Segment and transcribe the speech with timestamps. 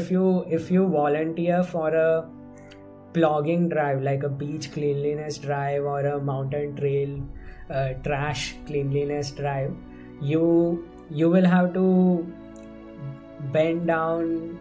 [0.00, 2.28] if you if you volunteer for a
[3.12, 7.18] plogging drive like a beach cleanliness drive or a mountain trail
[7.70, 9.74] uh, trash cleanliness drive
[10.20, 10.44] you
[11.10, 11.86] you will have to
[13.52, 14.58] bend down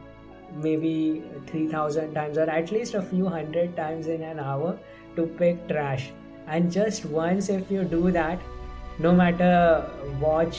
[0.55, 4.77] maybe 3000 times or at least a few hundred times in an hour
[5.15, 6.11] to pick trash.
[6.47, 8.39] And just once if you do that
[8.99, 9.85] no matter
[10.19, 10.55] what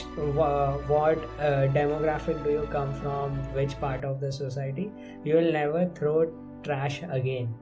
[0.87, 4.91] what uh, demographic do you come from which part of the society
[5.25, 6.31] you will never throw
[6.63, 7.53] trash again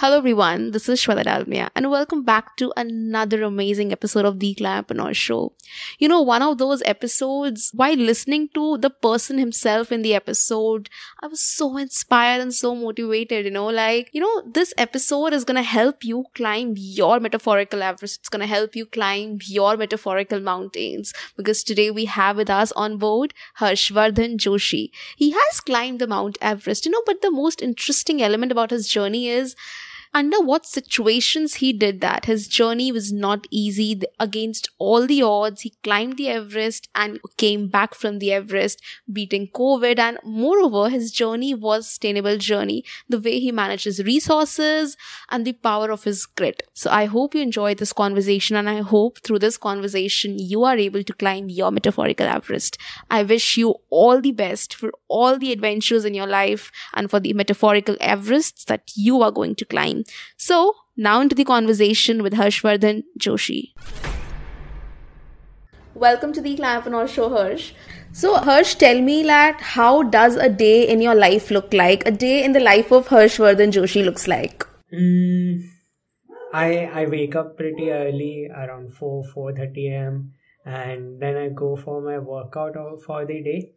[0.00, 4.54] Hello everyone, this is Shweta Dalmia and welcome back to another amazing episode of The
[4.54, 5.52] Climapreneur Show.
[5.98, 10.88] You know, one of those episodes, while listening to the person himself in the episode,
[11.22, 15.44] I was so inspired and so motivated, you know, like, you know, this episode is
[15.44, 18.20] gonna help you climb your metaphorical Everest.
[18.20, 22.96] It's gonna help you climb your metaphorical mountains because today we have with us on
[22.96, 24.92] board Harshvardhan Joshi.
[25.14, 28.88] He has climbed the Mount Everest, you know, but the most interesting element about his
[28.88, 29.54] journey is
[30.12, 32.24] under what situations he did that.
[32.24, 34.00] His journey was not easy.
[34.18, 39.48] Against all the odds, he climbed the Everest and came back from the Everest, beating
[39.54, 39.98] COVID.
[39.98, 42.84] And moreover, his journey was sustainable journey.
[43.08, 44.96] The way he manages resources
[45.30, 46.62] and the power of his grit.
[46.74, 50.76] So I hope you enjoyed this conversation and I hope through this conversation you are
[50.76, 52.78] able to climb your metaphorical Everest.
[53.10, 57.20] I wish you all the best for all the adventures in your life and for
[57.20, 59.99] the metaphorical Everests that you are going to climb.
[60.36, 63.72] So, now into the conversation with Harshvardhan Joshi.
[65.94, 67.72] Welcome to the Climapreneur Show, Harsh.
[68.12, 72.06] So, Harsh, tell me that how does a day in your life look like?
[72.06, 74.66] A day in the life of Harshvardhan Joshi looks like?
[74.92, 75.68] Mm,
[76.52, 80.32] I I wake up pretty early, around four four thirty a.m.
[80.64, 83.72] and then I go for my workout for the day.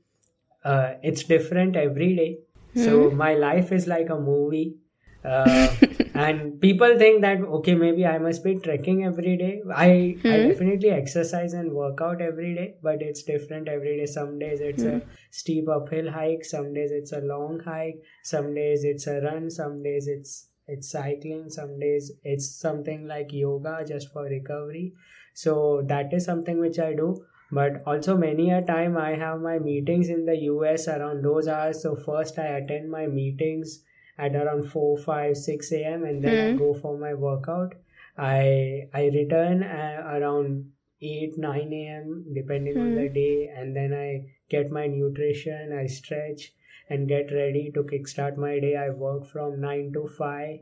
[0.63, 2.37] Uh, it's different every day.
[2.75, 2.85] Mm-hmm.
[2.85, 3.17] So hmm.
[3.17, 4.77] my life is like a movie
[5.25, 5.75] uh,
[6.13, 10.27] and people think that okay maybe i must be trekking every day i mm-hmm.
[10.27, 10.47] i hmm.
[10.49, 14.83] definitely exercise and work out every day but it's different every day some days it's
[14.83, 14.97] mm-hmm.
[14.97, 15.09] a hmm.
[15.31, 19.81] steep uphill hike some days it's a long hike some days it's a run some
[19.81, 24.93] days it's it's cycling some days it's something like yoga just for recovery
[25.33, 29.57] so that is something which i do but also many a time i have my
[29.59, 33.83] meetings in the us around those hours so first i attend my meetings
[34.17, 36.47] at around 4 5 6 a.m and then mm.
[36.47, 36.57] i hmm.
[36.57, 37.73] go for my workout
[38.17, 42.81] i i return uh, around 8 9 a.m depending mm.
[42.81, 43.13] on the hmm.
[43.13, 46.53] day and then i get my nutrition i stretch
[46.89, 50.59] and get ready to kickstart my day i work from 9 to 5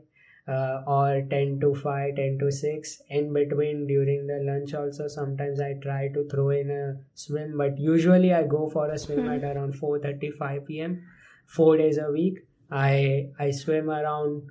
[0.48, 5.60] uh, or 10 to 5 10 to 6 in between during the lunch also sometimes
[5.60, 9.36] i try to throw in a swim but usually i go for a swim mm.
[9.36, 11.02] at around 4:35 pm
[11.46, 12.40] 4 days a week
[12.72, 14.50] I I swim around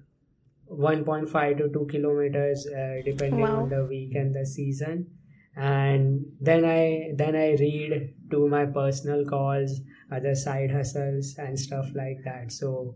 [0.71, 3.63] 1.5 to 2 kilometers uh, depending wow.
[3.63, 5.07] on the week and the season.
[5.55, 11.87] And then i then i read to my personal calls other side hustles and stuff
[11.93, 12.51] like that.
[12.51, 12.95] So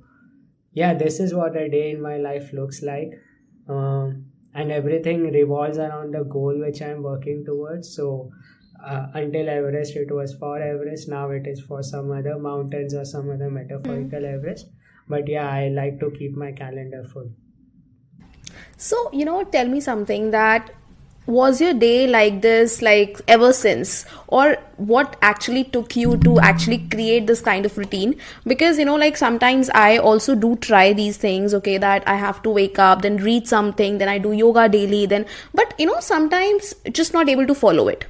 [0.73, 3.11] yeah this is what a day in my life looks like.
[3.67, 7.93] Um, and everything revolves around the goal which i'm working towards.
[7.93, 8.31] So
[8.85, 11.09] uh, until everest it was for everest.
[11.09, 14.35] Now it is for some other mountains or some other metaphorical mm-hmm.
[14.35, 14.69] everest
[15.07, 17.29] but yeah i like to keep my calendar full.
[18.77, 20.71] So you know tell me something that
[21.27, 24.05] was your day like this like ever since?
[24.27, 28.15] Or what actually took you to actually create this kind of routine?
[28.45, 32.41] Because you know like sometimes i also do try these things okay that i have
[32.43, 35.99] to wake up then read something then i do yoga daily then but you know
[35.99, 38.05] sometimes just not able to follow it.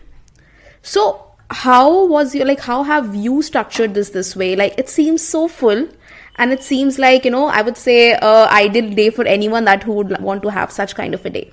[0.81, 4.55] So how was your like how have you structured this this way?
[4.55, 5.87] Like it seems so full
[6.37, 9.83] and it seems like you know i would say a ideal day for anyone that
[9.83, 11.51] who would want to have such kind of a day.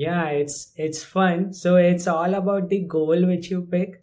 [0.00, 1.52] Yeah it's it's fun.
[1.52, 4.02] So it's all about the goal which you pick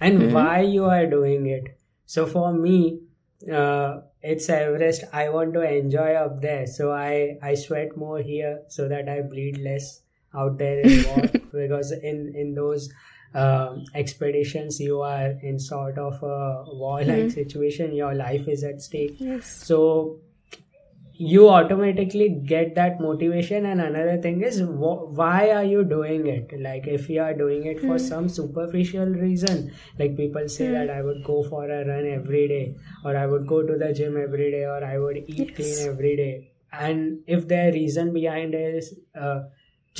[0.00, 0.34] and mm-hmm.
[0.34, 1.78] why you are doing it.
[2.04, 3.00] So for me
[3.52, 5.04] uh, it's everest.
[5.12, 6.66] I want to enjoy up there.
[6.66, 10.00] So i i sweat more here so that i bleed less
[10.34, 12.90] out there in because in in those
[13.34, 17.28] um, expeditions you are in sort of a war-like mm-hmm.
[17.28, 19.46] situation your life is at stake yes.
[19.46, 20.20] so
[21.18, 26.50] you automatically get that motivation and another thing is wh- why are you doing it
[26.60, 28.08] like if you are doing it for mm-hmm.
[28.08, 30.74] some superficial reason like people say mm-hmm.
[30.74, 33.92] that i would go for a run every day or i would go to the
[33.94, 35.56] gym every day or i would eat yes.
[35.56, 39.40] clean every day and if the reason behind it is uh,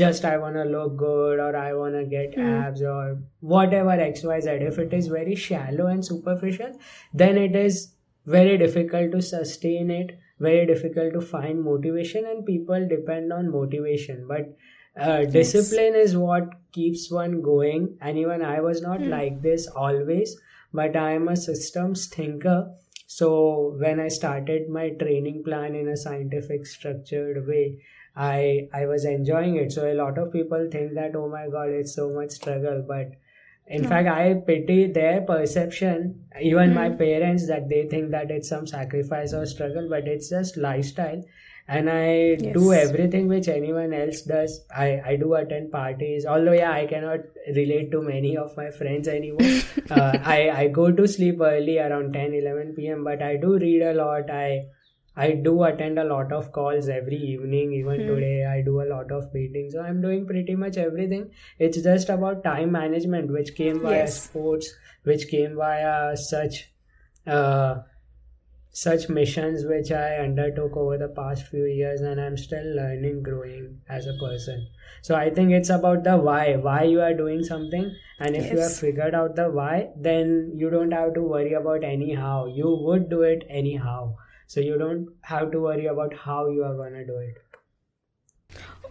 [0.01, 2.49] just I want to look good or I want to get Mm.
[2.67, 3.19] abs or
[3.55, 4.63] whatever XYZ.
[4.71, 6.73] If it is very shallow and superficial,
[7.25, 7.83] then it is
[8.37, 10.17] very difficult to sustain it,
[10.47, 14.27] very difficult to find motivation, and people depend on motivation.
[14.29, 14.57] But
[14.99, 17.89] uh, discipline is what keeps one going.
[18.01, 19.11] And even I was not Mm.
[19.19, 20.37] like this always,
[20.73, 22.59] but I am a systems thinker.
[23.07, 27.83] So when I started my training plan in a scientific structured way,
[28.17, 29.73] I I was enjoying it.
[29.73, 33.13] So a lot of people think that oh my god, it's so much struggle, but
[33.69, 33.89] in No.
[33.89, 36.99] fact, I pity their perception, even my Mm.
[36.99, 41.25] parents, that they think that it's some sacrifice or struggle, but it's just lifestyle.
[41.69, 44.65] And I do everything which anyone else does.
[44.71, 47.21] I, I do attend parties, although, yeah, I cannot
[47.57, 49.51] relate to many of my friends anymore.
[49.91, 53.83] uh, I, I go to sleep early around 10 11 p.m., but I do read
[53.83, 54.31] a lot.
[54.31, 54.67] I
[55.17, 57.73] I do attend a lot of calls every evening.
[57.73, 58.07] Even Hmm.
[58.15, 59.73] today, I do a lot of meetings.
[59.75, 61.31] So I'm doing pretty much everything.
[61.59, 64.23] It's just about time management, which came via Yes.
[64.25, 64.73] sports,
[65.05, 66.73] which came via such
[67.27, 67.83] uh,
[68.71, 73.81] such missions which I undertook over the past few years, and I'm still learning, growing
[73.89, 74.67] as a person.
[75.03, 77.91] So I think it's about the why, why you are doing something,
[78.21, 81.85] and if you have figured out the why, then you don't have to worry about
[81.85, 82.47] any how.
[82.47, 84.17] You would do it anyhow.
[84.47, 87.47] So you don't have to worry about how you are gonna do it.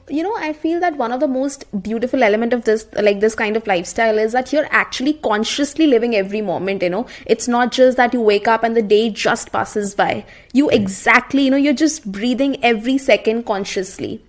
[0.07, 3.35] you know i feel that one of the most beautiful element of this like this
[3.35, 7.07] kind of lifestyle is that you're actually consciously living every moment you know.
[7.25, 10.25] It's not just that you wake up and the day just passes by.
[10.53, 10.75] You hmm.
[10.75, 14.23] exactly you know you're just breathing every second consciously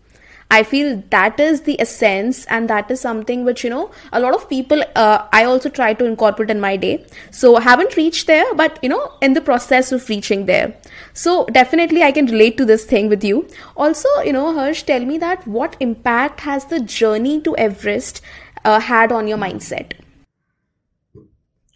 [0.50, 4.34] I feel that is the essence, and that is something which you know a lot
[4.34, 4.82] of people.
[4.94, 7.04] Uh, I also try to incorporate in my day.
[7.32, 10.76] So I haven't reached there, but you know, in the process of reaching there.
[11.14, 13.48] So definitely, I can relate to this thing with you.
[13.76, 18.20] Also, you know, Harsh, tell me that what impact has the journey to Everest
[18.64, 19.92] uh, had on your mindset?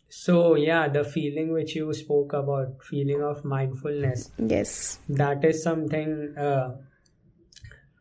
[0.08, 4.98] So yeah, the feeling which you spoke about, feeling of mindfulness, Yes.
[5.08, 6.76] that is something uh,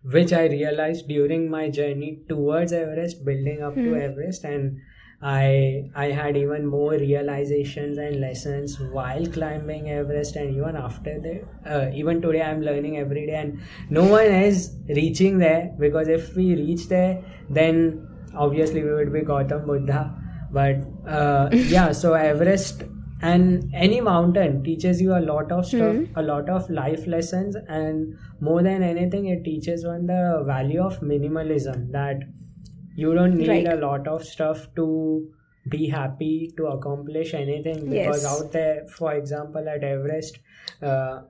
[0.03, 4.79] which I realized during my journey towards Everest, building up to Everest, and
[5.21, 11.43] I I had even more realizations and lessons while climbing Everest, and even after that.
[11.65, 13.59] Uh, even today, I'm learning every day, and
[13.89, 19.21] no one is reaching there because if we reach there, then obviously we would be
[19.21, 20.15] Gautam Buddha.
[20.51, 22.83] But uh, yeah, so Everest
[23.21, 28.17] and any mountain teaches you a lot of stuff a lot of life lessons and
[28.39, 32.21] more than anything it teaches one the value of minimalism that
[32.95, 33.67] you don't need Right.
[33.73, 34.87] a lot of stuff to
[35.67, 38.31] be happy to accomplish anything because Yes.
[38.33, 40.39] out there for example at everest
[40.81, 41.21] uh,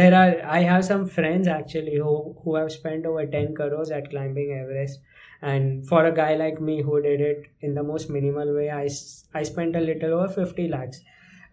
[0.00, 2.12] there are i have some friends actually who
[2.44, 5.00] who have spent over 10 crores at climbing everest
[5.42, 8.84] and for a guy like me who did it in the most minimal way i
[9.40, 11.00] i spent a little over 50 lakhs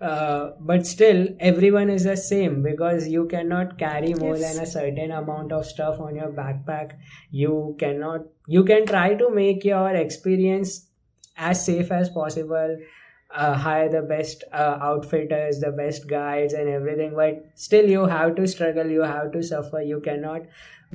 [0.01, 4.53] uh, but still everyone is the same because you cannot carry more Yes.
[4.55, 6.91] than a certain amount of stuff on your backpack
[7.31, 10.87] you cannot you can try to make your experience
[11.35, 12.77] as safe as possible
[13.35, 18.35] uh, hire the best uh, outfitters the best guides and everything but still you have
[18.35, 20.41] to struggle you have to suffer you cannot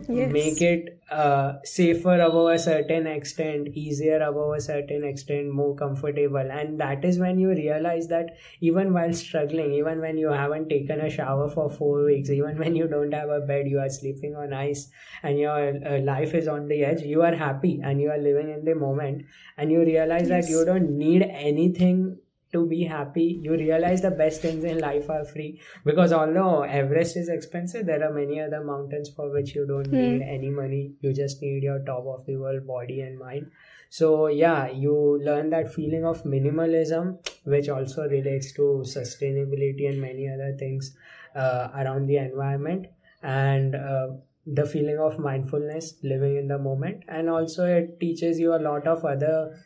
[0.09, 0.33] Yes.
[0.33, 6.51] make it uh, safer above a certain extent easier above a certain extent more comfortable
[6.51, 10.99] and that is when you realize that even while struggling even when you haven't taken
[11.01, 14.35] a shower for four weeks even when you don't have a bed you are sleeping
[14.35, 14.89] on ice
[15.23, 18.49] and your uh, life is on the edge you are happy and you are living
[18.49, 19.27] in the moment
[19.59, 22.17] and you realize that you don't need anything
[22.53, 23.41] to be happy.
[23.43, 25.61] You realize the best things in life are free.
[25.85, 30.23] Because although everest is expensive there are many other mountains for which you don't need
[30.23, 30.95] any money.
[31.01, 33.51] You just need your top of the world body and mind.
[33.91, 40.29] So yeah you learn that feeling of minimalism which also relates to sustainability and many
[40.29, 40.97] other things
[41.35, 42.87] uh, around the environment.
[43.23, 44.09] And uh,
[44.47, 47.05] the feeling of mindfulness living in the moment.
[47.09, 49.57] And also it teaches you a lot of other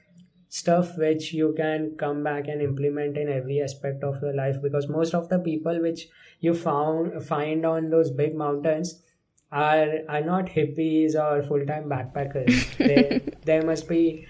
[0.57, 4.89] stuff which you can come back and implement in every aspect of your life because
[4.89, 6.07] most of the people which
[6.41, 8.95] you found find on those big mountains
[9.53, 12.63] are are not hippies or full-time backpackers.
[12.79, 14.27] They, there must be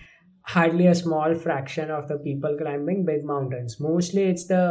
[0.54, 3.78] hardly a small fraction of the people climbing big mountains.
[3.80, 4.64] Mostly it's the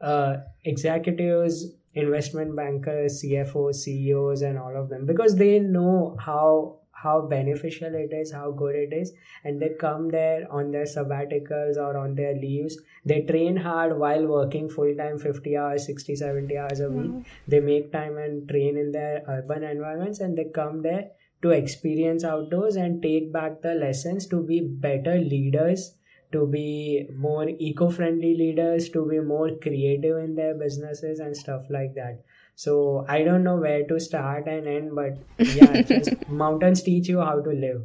[0.00, 7.20] uh, executives investment bankers cfos ceos and all of them because they know how how
[7.22, 9.12] beneficial it is how good it is
[9.44, 12.78] and they come there on their sabbaticals or on their leaves.
[13.04, 17.10] They train hard while working full time 50 hours 60 70 hours a week.
[17.10, 17.20] Hmm.
[17.48, 21.10] They make time and train in their urban environments and they come there
[21.42, 25.94] to experience outdoors and take back the lessons to be better leaders
[26.32, 31.94] to be more eco-friendly leaders to be more creative in their businesses and stuff like
[31.94, 32.22] that
[32.54, 35.82] so i don't know where to start and end but yeah
[36.28, 37.82] mountains teach you how to live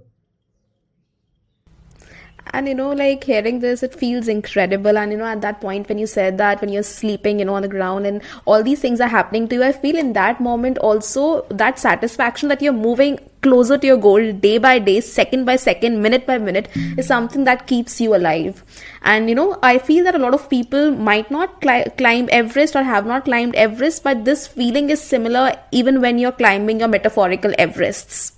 [2.54, 4.98] and you know like hearing this it feels incredible.
[4.98, 7.56] And you know at that point when you said that when you're sleeping you know
[7.56, 10.40] on the ground and all these things are happening to you i feel in that
[10.50, 15.46] moment also that satisfaction that you're moving closer to your goal day by day second
[15.46, 18.64] by second minute by minute is something that keeps you alive.
[19.02, 22.76] And you know i feel that a lot of people might not cli- climb everest
[22.76, 26.90] or have not climbed everest but this feeling is similar even when you're climbing your
[26.90, 28.37] metaphorical everests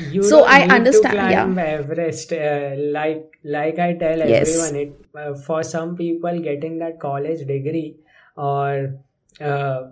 [0.00, 1.14] you so I understand.
[1.14, 1.62] yeah.
[1.64, 4.48] Everest, uh, like like I tell yes.
[4.48, 7.96] everyone, it uh, for some people getting that college degree
[8.36, 8.94] or
[9.40, 9.88] uh,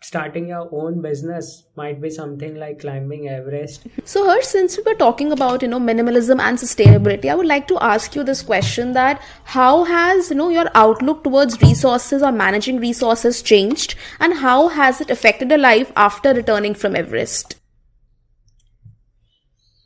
[0.00, 3.86] starting your own business might be something like climbing Everest.
[4.04, 7.68] So, Harsh, since we were talking about you know minimalism and sustainability, I would like
[7.68, 12.32] to ask you this question: that how has you know your outlook towards resources or
[12.32, 17.56] managing resources changed, and how has it affected your life after returning from Everest?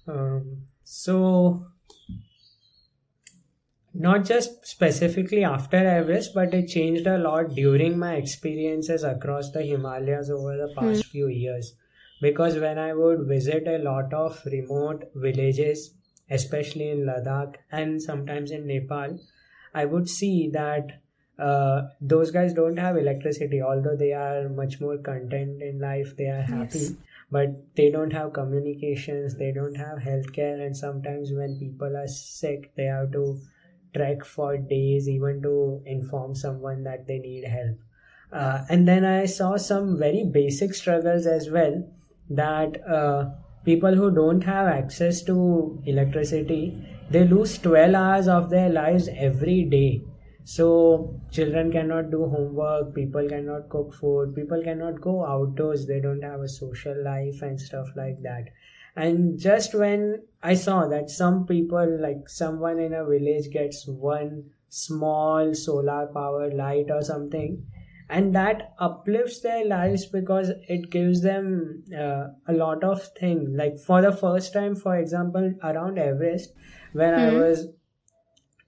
[0.06, 1.66] Um, so,
[3.94, 9.62] not just specifically after Everest, but it changed a lot during my experiences across the
[9.62, 11.06] Himalayas over the past mm.
[11.06, 11.74] few years.
[12.20, 15.94] Because when I would visit a lot of remote villages,
[16.30, 19.18] especially in Ladakh and sometimes in Nepal,
[19.74, 21.00] I would see that
[21.38, 26.26] uh, those guys don't have electricity, although they are much more content in life, they
[26.26, 26.78] are happy.
[26.78, 26.92] Yes
[27.32, 32.70] but they don't have communications they don't have healthcare and sometimes when people are sick
[32.76, 33.24] they have to
[33.94, 37.78] trek for days even to inform someone that they need help.
[38.32, 41.74] Uh, and then i saw some very basic struggles as well
[42.30, 43.28] that uh,
[43.64, 46.62] people who don't have access to electricity
[47.10, 50.02] they lose 12 hours of their lives every day
[50.44, 56.22] so children cannot do homework people cannot cook food people cannot go outdoors they don't
[56.22, 58.46] have a social life and stuff like that
[58.96, 64.44] and just when i saw that some people like someone in a village gets one
[64.68, 67.64] small solar powered light or something
[68.08, 73.78] and that uplifts their lives because it gives them uh, a lot of things like
[73.78, 76.52] for the first time for example around everest
[76.92, 77.26] when mm-hmm.
[77.26, 77.38] i hmm.
[77.38, 77.68] was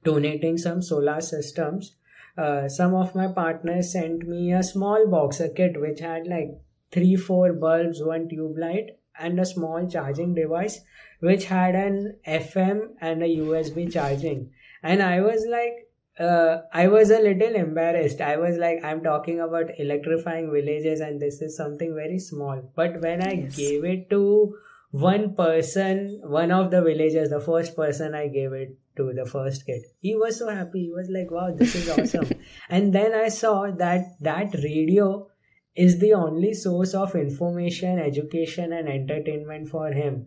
[0.05, 1.97] donating some solar systems,
[2.37, 6.51] uh, some of my partners sent me a small box, a kit which had like
[6.91, 10.81] three, four bulbs, one tube light, and a small charging device
[11.21, 14.51] which had an FM and a USB charging.
[14.83, 18.21] And I was like, uh, I was a little embarrassed.
[18.21, 22.71] I was like, I'm talking about electrifying villages, and this is something very small.
[22.77, 23.57] But when I yes.
[23.57, 24.57] gave it to
[24.91, 29.67] one person, one of the villagers, the first person I gave it to the first
[29.67, 30.85] kid, he was so happy.
[30.85, 32.31] He was like, wow, this is awesome.
[32.69, 35.29] and then I saw that that radio
[35.75, 40.27] is the only source of information, education, and entertainment for him.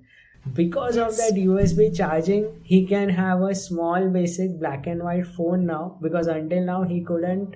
[0.53, 5.65] Because of that USB charging, he can have a small basic black and white phone
[5.65, 5.97] now.
[6.01, 7.55] Because until now, he couldn't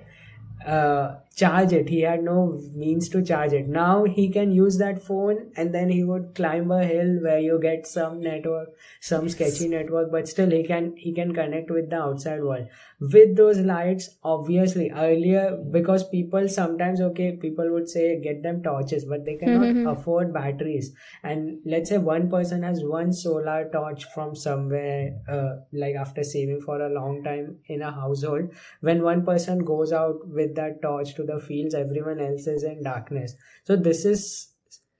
[0.66, 1.88] uh, charge it.
[1.88, 3.68] He had no means to charge it.
[3.68, 7.58] Now he can use that phone and then he would climb a hill where you
[7.60, 8.68] get some network,
[9.00, 12.68] some sketchy network, but still he can he can connect with the outside world.
[13.00, 19.04] With those lights, obviously earlier because people sometimes okay, people would say get them torches,
[19.04, 19.86] but they cannot mm-hmm.
[19.94, 20.92] afford batteries.
[21.22, 26.60] And let's say one person has one solar torch from somewhere, uh, like after saving
[26.60, 28.50] for a long time in a household.
[28.80, 32.64] When one person goes out with that torch to to the fields everyone else is
[32.64, 34.26] in darkness so this is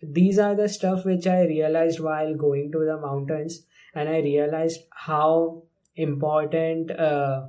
[0.02, 3.60] these are the stuff which i realized while going to the mountains
[3.94, 5.62] and i realized how
[5.96, 7.42] important uh,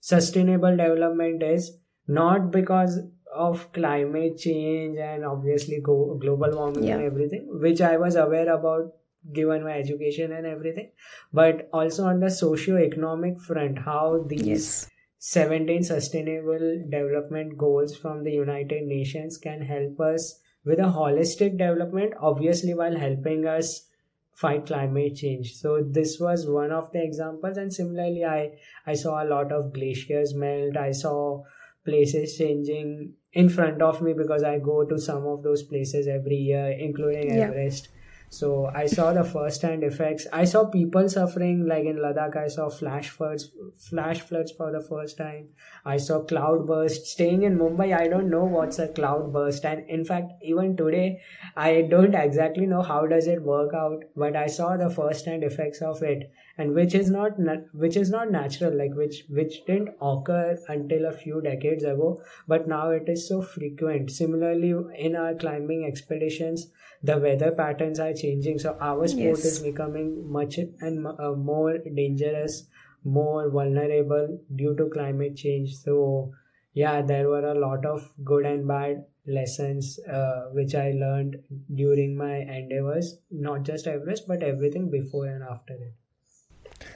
[0.00, 1.72] sustainable development is
[2.08, 3.00] not because
[3.32, 6.94] of climate change and obviously go, global warming yeah.
[6.94, 8.92] and everything which i was aware about
[9.32, 10.90] given my education and everything
[11.32, 14.90] but also on the socio-economic front how these yes
[15.22, 22.14] 17 sustainable development goals from the United Nations can help us with a holistic development,
[22.18, 23.86] obviously, while helping us
[24.34, 25.52] fight climate change.
[25.56, 28.52] So, this was one of the examples, and similarly, I,
[28.86, 31.44] I saw a lot of glaciers melt, I saw
[31.84, 36.36] places changing in front of me because I go to some of those places every
[36.36, 37.48] year, including yeah.
[37.48, 37.88] Everest.
[38.32, 40.24] So I saw the first hand effects.
[40.32, 42.36] I saw people suffering like in Ladakh.
[42.36, 45.48] I saw flash floods, flash floods for the first time.
[45.84, 47.06] I saw cloud burst.
[47.06, 49.64] Staying in Mumbai, I don't know what's a cloud burst.
[49.64, 51.20] And in fact, even today,
[51.56, 54.04] I don't exactly know how does it work out.
[54.14, 57.32] But I saw the first hand effects of it, and which is not
[57.72, 62.20] which is not natural, like which which didn't occur until a few decades ago.
[62.46, 64.10] But now it is so frequent.
[64.10, 66.70] Similarly, in our climbing expeditions
[67.02, 69.44] the weather patterns are changing so our sport yes.
[69.44, 72.66] is becoming much and uh, more dangerous
[73.04, 76.30] more vulnerable due to climate change so
[76.74, 81.36] yeah there were a lot of good and bad lessons uh, which i learned
[81.74, 85.94] during my endeavors not just everest but everything before and after it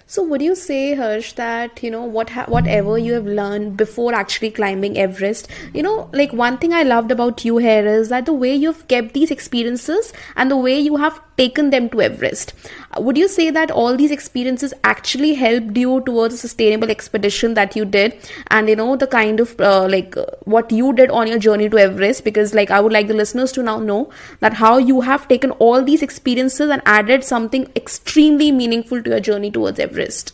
[0.07, 4.15] so would you say, Harsh, that you know what ha- whatever you have learned before
[4.15, 8.27] actually climbing Everest, you know, like one thing I loved about you here is that
[8.27, 12.53] the way you've kept these experiences and the way you have taken them to Everest.
[12.97, 17.75] Would you say that all these experiences actually helped you towards a sustainable expedition that
[17.75, 18.17] you did,
[18.49, 21.69] and you know the kind of uh, like uh, what you did on your journey
[21.69, 22.25] to Everest?
[22.25, 24.11] Because like I would like the listeners to now know
[24.41, 29.21] that how you have taken all these experiences and added something extremely meaningful to your
[29.21, 30.33] journey towards Everest.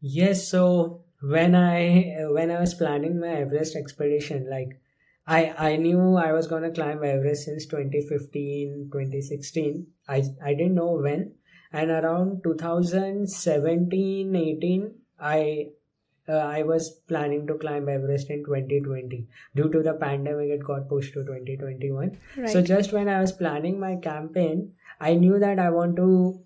[0.00, 4.81] Yes, so when I when I was planning my Everest expedition, like
[5.26, 9.86] I I knew I was gonna climb Everest since 2015, 2016.
[10.08, 11.34] I I didn't know when,
[11.72, 15.68] and around 2017, 18, I
[16.28, 19.26] uh, I was planning to climb Everest in 2020.
[19.54, 22.18] Due to the pandemic, it got pushed to 2021.
[22.36, 22.48] Right.
[22.48, 26.40] So just when I was planning my campaign, I knew that I want to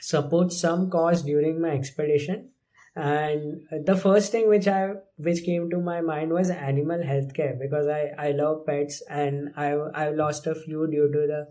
[0.00, 2.50] support some cause during my expedition
[2.96, 7.88] and the first thing which i which came to my mind was animal healthcare because
[7.88, 11.48] i i love pets and i I've lost a few due to the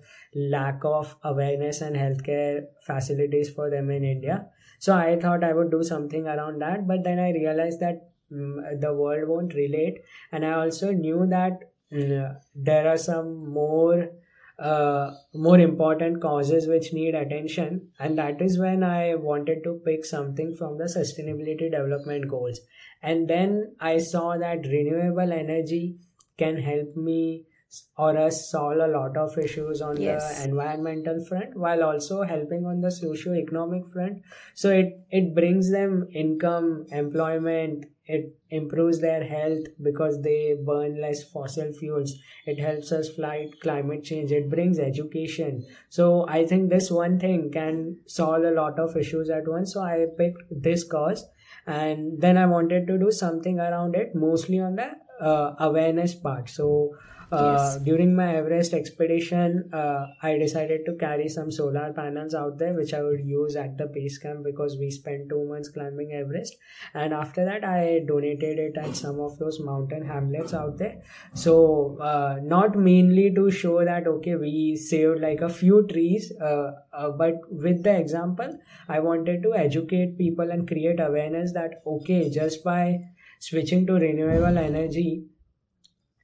[0.56, 4.46] lack of awareness and healthcare facilities for them in india.
[4.80, 8.62] So i thought i would do something around that but then i realized that um,
[8.80, 10.00] the world won't relate.
[10.32, 11.60] And i also knew that
[11.92, 14.10] um, there are some more
[14.64, 20.06] uh, more important causes which need attention and that is when i wanted to pick
[20.06, 22.62] something from the sustainability development goals.
[23.02, 25.98] And then i saw that renewable energy
[26.38, 27.46] can help me
[27.98, 30.40] or us solve a lot of issues on yes.
[30.40, 34.22] the environmental front while also helping on the socio-economic front.
[34.54, 41.24] So it it brings them income employment it improves their health because they burn less
[41.24, 42.14] fossil fuels.
[42.46, 44.32] It helps us fight climate change.
[44.32, 45.66] It brings education.
[45.90, 49.74] So i think this one thing can solve a lot of issues at once.
[49.74, 51.26] So i picked this cause
[51.66, 56.50] and then i wanted to do something around it mostly on the uh, awareness part.
[56.50, 56.96] So
[57.32, 62.74] uh, during my Everest expedition, uh, I decided to carry some solar panels out there,
[62.74, 66.56] which I would use at the base camp because we spent two months climbing Everest.
[66.94, 71.02] And after that, I donated it at some of those mountain hamlets out there.
[71.34, 76.72] So, uh, not mainly to show that, okay, we saved like a few trees, uh,
[76.94, 82.30] uh, but with the example, I wanted to educate people and create awareness that, okay,
[82.30, 83.00] just by
[83.40, 85.26] switching to renewable energy,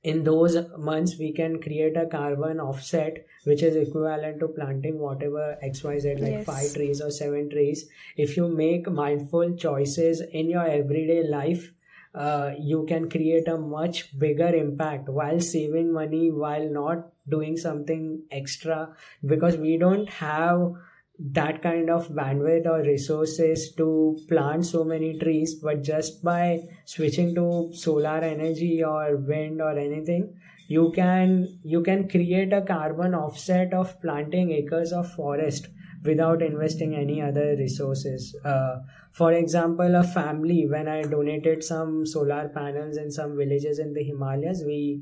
[0.03, 5.57] in those months we can create a carbon offset which is equivalent to planting whatever
[5.63, 6.45] xyz like yes.
[6.45, 11.71] five trees or seven trees if you make mindful choices in your everyday life
[12.15, 18.23] uh, you can create a much bigger impact while saving money while not doing something
[18.31, 20.73] extra because we don't have
[21.19, 27.35] that kind of bandwidth or resources to plant so many trees but just by switching
[27.35, 30.33] to solar energy or wind or anything
[30.67, 35.67] you can you can create a carbon offset of planting acres of forest
[36.03, 38.33] without investing any other resources.
[38.45, 38.77] Uh,
[39.11, 44.03] for example a family when i donated some solar panels in some villages in the
[44.03, 45.01] himalayas we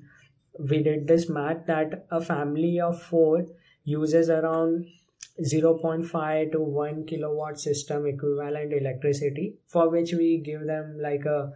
[0.70, 3.46] we did this math that a family of four
[3.84, 4.86] uses around
[5.42, 11.52] 0.5 to 1 kilowatt system equivalent electricity for which we give them like a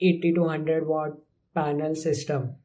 [0.00, 1.12] 80 to 100 watt
[1.54, 2.56] panel system.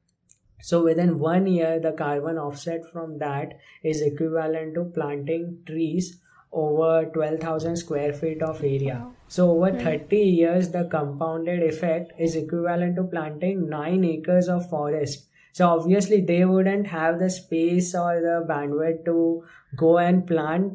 [0.62, 6.20] So within one year the carbon offset from that is equivalent to planting trees
[6.52, 9.06] over 12000 square feet of area.
[9.28, 15.28] So over 30 years the compounded effect is equivalent to planting 9 acres of forest.
[15.52, 19.44] So obviously they wouldn't have the space or the bandwidth to
[19.78, 20.74] go and plant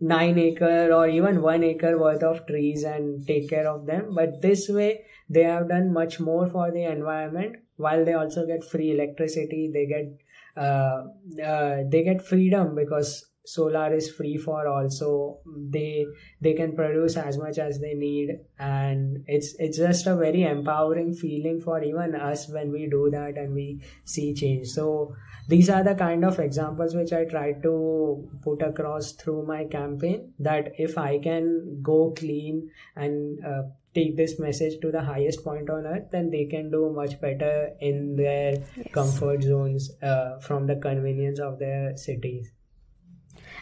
[0.00, 4.14] nine acre or even one acre worth of trees and take care of them.
[4.14, 7.56] But this way they have done much more for the environment.
[7.76, 10.18] While they also get free electricity they get
[10.56, 11.04] uh,
[11.44, 14.90] uh, they get freedom because solar is free for all.
[14.90, 16.06] So they
[16.40, 18.30] they can produce as much as they need.
[18.58, 23.36] And it's it's just a very empowering feeling for even us when we do that
[23.36, 24.68] and we see change.
[24.68, 25.14] So
[25.48, 30.32] these are the kind of examples which i try to put across through my campaign
[30.38, 33.62] that if i can go clean and uh,
[33.94, 37.70] take this message to the highest point on earth then they can do much better
[37.80, 38.86] in their yes.
[38.92, 42.52] comfort zones uh, from the convenience of their cities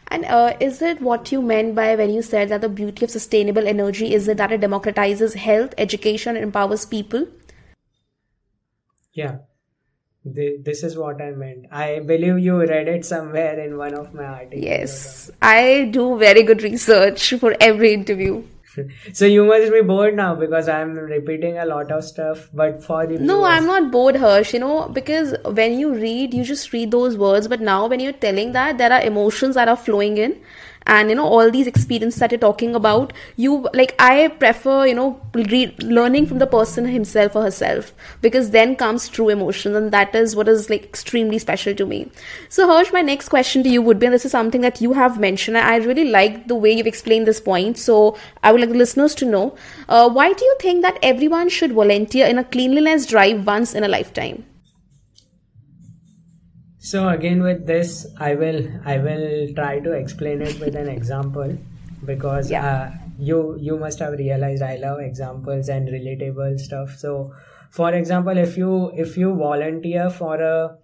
[0.09, 3.11] and uh, is it what you meant by when you said that the beauty of
[3.11, 7.27] sustainable energy is it that it democratizes health, education, and empowers people?
[9.15, 9.39] Yeah,
[10.25, 11.67] this is what I meant.
[11.71, 14.63] I believe you read it somewhere in one of my articles.
[14.65, 18.43] Yes, I do very good research for every interview.
[19.13, 22.49] so you must be bored now because I'm repeating a lot of stuff.
[22.53, 24.55] But for the no, I'm not bored, Harsh.
[24.55, 27.47] You know, because when you read, you just read those words.
[27.47, 30.41] But now, when you're telling that, there are emotions that are flowing in
[30.87, 34.95] and you know all these experiences that you're talking about you like i prefer you
[34.95, 37.93] know re- learning from the person himself or herself.
[38.21, 42.11] Because then comes true emotions and that is what is like extremely special to me.
[42.49, 44.93] So Harsh, my next question to you would be and this is something that you
[44.93, 48.71] have mentioned i really like the way you've explained this point so i would like
[48.71, 49.57] the listeners to know.
[49.89, 53.85] Uh, why do you think that everyone should volunteer in a cleanliness drive once in
[53.85, 54.45] a lifetime
[56.85, 61.57] so again with this, I will I will try to explain it with an example
[62.05, 62.67] because yeah.
[62.67, 66.99] uh, you you must have realized I love examples and relatable stuff.
[66.99, 67.33] So
[67.71, 70.77] for example, if you if you volunteer for a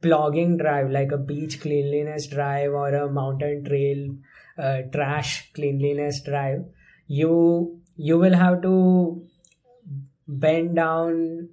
[0.00, 4.14] plogging drive like a beach cleanliness drive or a mountain trail
[4.56, 6.64] uh, trash cleanliness drive,
[7.08, 9.26] you you will have to
[10.28, 11.48] bend down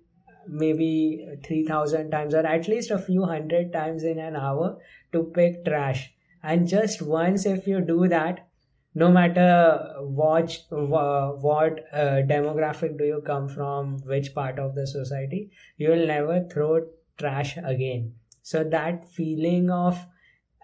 [0.48, 4.78] maybe 3000 times or at least a few hundred times in an hour
[5.12, 6.14] to pick trash.
[6.42, 8.48] And just once if you do that
[8.96, 15.52] no matter what what uh, demographic do you come from which part of the society
[15.78, 16.86] you will never throw
[17.18, 18.14] trash again.
[18.42, 20.06] So that feeling of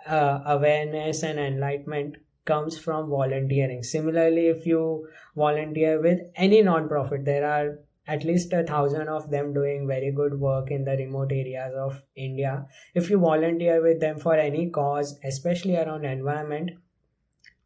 [0.06, 3.84] uh, awareness and enlightenment comes from volunteering.
[3.84, 7.80] Similarly if you volunteer with any non-profit there are
[8.10, 12.04] at least a thousand of them doing very good work in the remote areas of
[12.16, 12.66] India.
[12.96, 16.72] If you volunteer with them for any cause, especially around environment,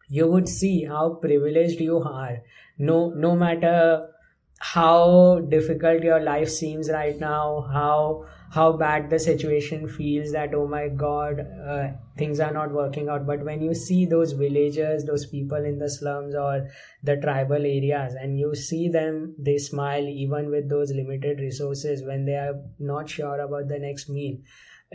[0.10, 2.40] you would see how privileged you are.
[2.78, 4.10] No, no matter
[4.64, 10.68] how difficult your life seems right now, how how bad the situation feels that oh
[10.68, 13.26] my god uh, things are not working out.
[13.28, 16.70] But when you see those villagers those people in the slums or
[17.04, 22.24] the tribal areas and you see them they smile even with those limited resources when
[22.24, 24.38] they are not sure about the next meal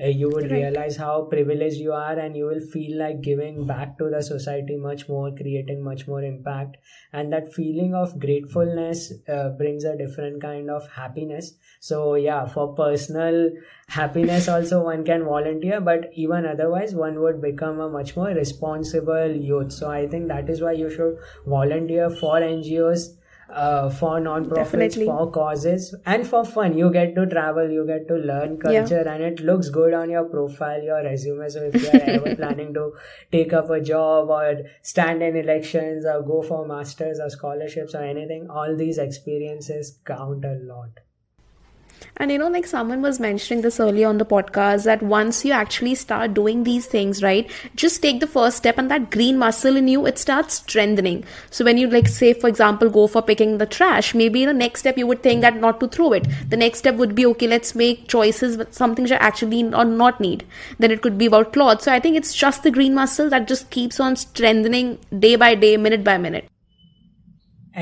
[0.06, 0.62] you would right.
[0.62, 4.76] realize how privileged you are and you will feel like giving back to the society
[4.76, 6.76] much more creating much more impact.
[7.12, 11.54] And that feeling of gratefulness uh, brings a different kind of happiness.
[11.80, 13.50] So yeah for personal
[13.88, 19.30] happiness also one can volunteer but even otherwise one would become a much more responsible
[19.30, 19.72] youth.
[19.72, 23.17] So i think that is why you should volunteer for ngos
[23.50, 25.06] uh, for non-profits Definitely.
[25.06, 29.14] for causes and for fun you get to travel you get to learn culture yeah.
[29.14, 32.74] and it looks good on your profile your resume so if you are ever planning
[32.74, 32.92] to
[33.32, 38.02] take up a job or stand in elections or go for masters or scholarships or
[38.02, 41.00] anything all these experiences count a lot
[42.16, 45.52] and you know, like someone was mentioning this earlier on the podcast that once you
[45.52, 49.76] actually start doing these things, right, just take the first step and that green muscle
[49.76, 51.24] in you, it starts strengthening.
[51.50, 54.80] So when you like say, for example, go for picking the trash, maybe the next
[54.80, 56.26] step you would think that not to throw it.
[56.48, 60.20] The next step would be, okay, let's make choices with something you actually or not
[60.20, 60.44] need.
[60.78, 61.84] Then it could be about clothes.
[61.84, 65.54] So I think it's just the green muscle that just keeps on strengthening day by
[65.54, 66.48] day, minute by minute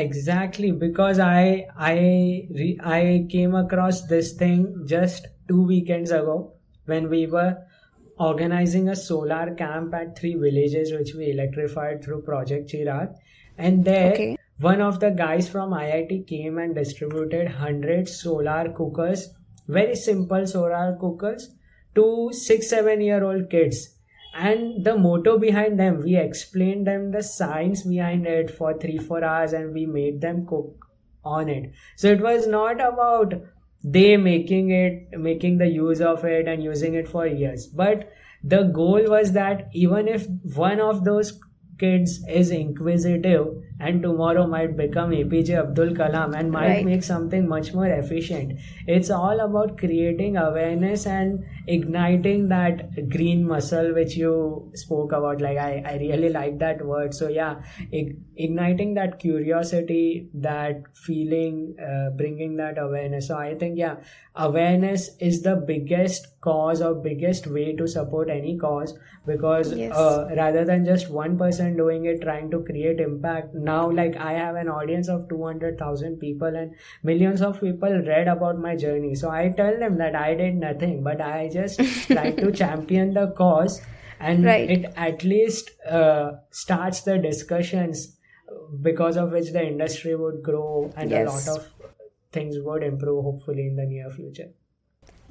[0.01, 1.95] exactly because i i
[2.59, 6.53] re, i came across this thing just two weekends ago
[6.87, 7.57] when we were
[8.19, 13.15] organizing a solar camp at three villages which we electrified through project chirag
[13.59, 14.37] and there okay.
[14.59, 19.29] one of the guys from iit came and distributed 100 solar cookers
[19.69, 21.51] very simple solar cookers
[21.95, 23.96] to 6 7 year old kids
[24.37, 29.23] and the motto behind them we explained them the science behind it for three four
[29.25, 30.87] hours and we made them cook
[31.25, 31.73] on it.
[31.97, 33.35] So it was not about
[33.83, 37.67] they making it making the use of it and using it for years.
[37.67, 38.11] But
[38.43, 41.41] the goal was that even if one of those
[41.79, 46.85] kids is inquisitive and tomorrow might become APJ Abdul Kalam and might Right.
[46.85, 48.53] make something much more efficient.
[48.87, 55.41] It's all about creating awareness and igniting that green muscle which you spoke about.
[55.41, 57.13] Like I, I really like that word.
[57.15, 57.57] So yeah,
[57.93, 63.29] ig- igniting that curiosity, that feeling, uh, bringing that awareness.
[63.29, 63.97] So I think yeah,
[64.35, 69.93] awareness is the biggest cause or biggest way to support any cause because Yes.
[69.97, 74.33] uh, rather than just one person doing it trying to create impact now like i
[74.39, 76.75] have an audience of 200000 people and
[77.11, 79.15] millions of people read about my journey.
[79.15, 83.27] So i tell them that i did nothing but i just tried to champion the
[83.43, 83.81] cause
[84.19, 84.71] and Right.
[84.71, 88.05] it at least uh, starts the discussions
[88.83, 91.67] because of which the industry would grow and a lot of
[92.33, 94.49] things would improve hopefully in the near future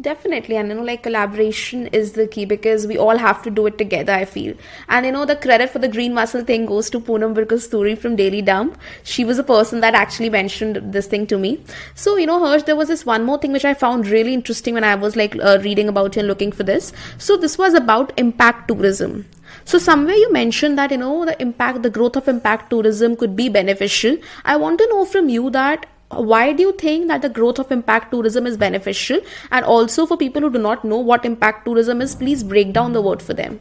[0.01, 3.65] Definitely, and you know, like collaboration is the key because we all have to do
[3.67, 4.11] it together.
[4.11, 4.53] I feel,
[4.89, 7.97] and you know, the credit for the green muscle thing goes to Poonam Bir Kasturi
[7.97, 8.77] from Daily Dump.
[9.03, 11.63] She was a person that actually mentioned this thing to me.
[11.93, 14.73] So you know, Harsh, there was this one more thing which I found really interesting
[14.73, 16.91] when I was like uh, reading about it and looking for this.
[17.17, 19.25] So this was about impact tourism.
[19.63, 23.35] So somewhere you mentioned that you know the impact, the growth of impact tourism could
[23.37, 24.17] be beneficial.
[24.43, 27.71] I want to know from you that why do you think that the growth of
[27.71, 29.19] impact tourism is beneficial?
[29.51, 32.93] And also for people who do not know what impact tourism is please break down
[32.93, 33.59] the word for them.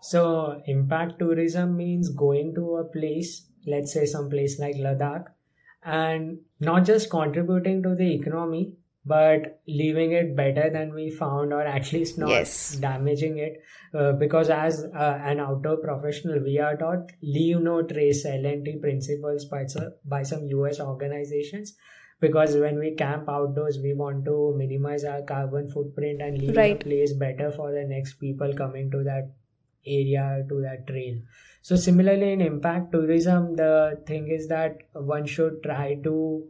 [0.00, 5.26] So, impact tourism means going to a place, let's say some place like Ladakh,
[5.84, 11.62] and not just contributing to the economy, but leaving it better than we found, or
[11.62, 12.76] at least not Yes.
[12.76, 13.60] damaging it.
[13.94, 19.46] Uh, because as uh, an outdoor professional, we are taught leave no trace LNT principles
[19.46, 21.74] by some, by some US organizations.
[22.20, 26.78] Because when we camp outdoors, we want to minimize our carbon footprint and leave Right.
[26.78, 29.30] the place better for the next people coming to that
[29.86, 31.14] area to that trail
[31.62, 36.44] so similarly in impact tourism the thing is that one should try to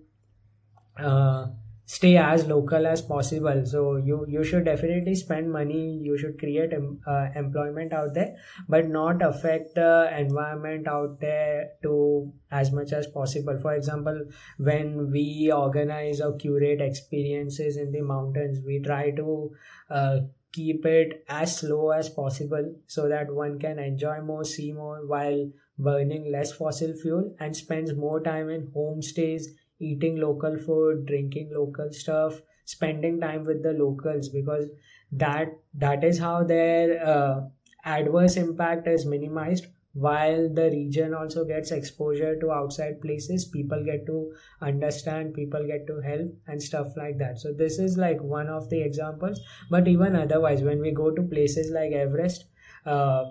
[0.98, 1.46] uh,
[1.88, 3.60] stay as local as possible.
[3.64, 5.84] So you you should definitely spend money.
[6.06, 8.36] You should create em- uh, employment out there
[8.68, 13.58] but not affect the environment out there to as much as possible.
[13.62, 14.24] For example
[14.58, 19.52] when we organize or curate experiences in the mountains we try to
[19.90, 20.18] uh,
[20.52, 25.50] keep it as slow as possible so that one can enjoy more see more while
[25.78, 29.44] burning less fossil fuel and spends more time in homestays
[29.80, 34.66] eating local food drinking local stuff spending time with the locals because
[35.10, 37.40] that that is how their uh,
[37.84, 39.66] adverse impact is minimized.
[39.94, 45.86] While the region also gets exposure to outside places people get to understand people get
[45.88, 47.40] to help and stuff like that.
[47.40, 49.40] So this is like one of the examples.
[49.70, 52.44] But even otherwise when we go to places like everest
[52.84, 53.24] uh,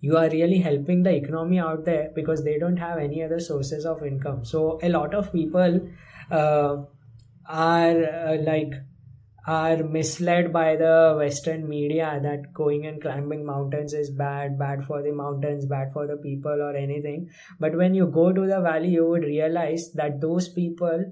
[0.00, 3.84] you are really helping the economy out there because they don't have any other sources
[3.84, 4.44] of income.
[4.44, 5.88] So a lot of people
[6.30, 6.76] uh,
[7.46, 8.72] are uh, like
[9.46, 15.02] are misled by the western media that going and climbing mountains is bad bad for
[15.02, 17.30] the mountains bad for the people or anything.
[17.58, 21.04] But when you go to the valley you would realize that those people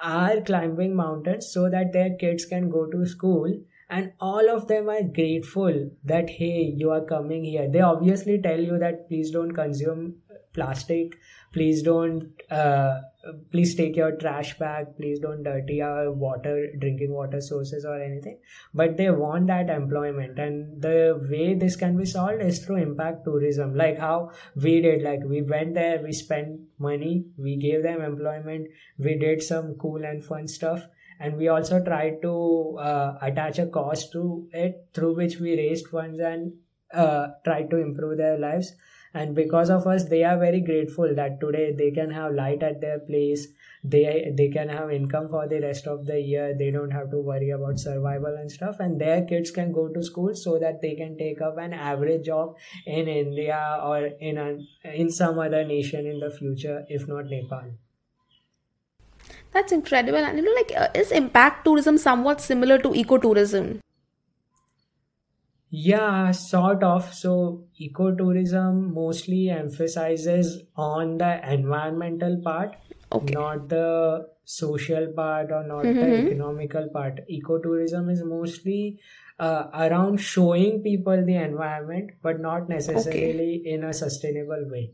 [0.00, 3.54] are climbing mountains so that their kids can go to school
[3.90, 7.68] and all of them are grateful that hey you are coming here.
[7.70, 10.16] They obviously tell you that please don't consume
[10.54, 11.16] plastic.
[11.52, 13.00] Please don't uh,
[13.52, 14.96] please take your trash bag.
[14.96, 18.38] Please don't dirty our water drinking water sources or anything.
[18.72, 20.38] But they want that employment.
[20.38, 23.74] And the way this can be solved is through impact tourism.
[23.76, 25.02] Like how we did.
[25.02, 28.68] Like we went there we spent money we gave them employment
[28.98, 30.86] we did some cool and fun stuff
[31.20, 35.88] and we also tried to uh, attach a cost to it through which we raised
[35.88, 36.52] funds and
[36.92, 38.72] uh, tried to improve their lives.
[39.16, 42.80] And because of us they are very grateful that today they can have light at
[42.80, 43.46] their place.
[43.84, 46.56] They they can have income for the rest of the year.
[46.58, 48.80] They don't have to worry about survival and stuff.
[48.80, 52.24] And their kids can go to school so that they can take up an average
[52.26, 53.98] job in india or
[54.30, 57.72] in in some other nation in the future if not nepal
[59.54, 63.74] that's incredible and you know like uh, is impact tourism somewhat similar to ecotourism
[65.76, 67.12] Yeah, sort of.
[67.12, 72.76] So, ecotourism mostly emphasizes on the environmental part,
[73.10, 76.28] okay not the social part or not the mm-hmm.
[76.28, 77.20] economical part.
[77.28, 79.00] Ecotourism is mostly
[79.38, 84.92] uh, around showing people the environment, but not okay necessarily in a sustainable way.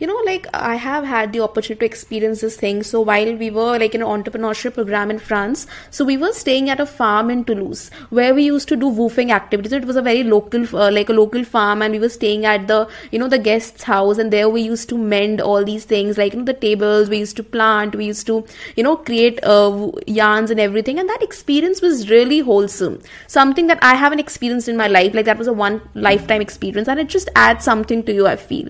[0.00, 2.82] You know like i have had the opportunity to experience this thing.
[2.82, 6.70] So while we were like in an entrepreneurship program in france so we were staying
[6.74, 9.72] at a farm in toulouse where we used to do WWOOFing activities.
[9.72, 12.66] It was a very local uh, like a local farm and we were staying at
[12.66, 16.16] the you know the guest's house and there we used to mend all these things
[16.16, 17.10] like you know the tables.
[17.10, 17.94] We used to plant.
[17.94, 18.44] We used to
[18.76, 20.98] you know create uh, yarns and everything.
[20.98, 23.00] And that experience was really wholesome.
[23.26, 25.12] Something that i haven't experienced in my life.
[25.12, 28.36] Like that was a one lifetime experience and it just adds something to you i
[28.36, 28.68] feel